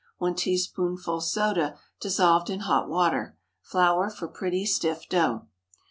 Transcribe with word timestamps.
1 0.17 0.33
teaspoonful 0.33 1.21
soda 1.21 1.77
dissolved 1.99 2.49
in 2.49 2.61
hot 2.61 2.89
water. 2.89 3.37
Flour 3.61 4.09
for 4.09 4.27
pretty 4.27 4.65
stiff 4.65 5.07
dough. 5.07 5.45